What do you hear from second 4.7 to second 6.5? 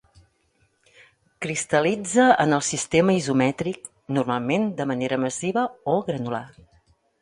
de manera massiva o granular.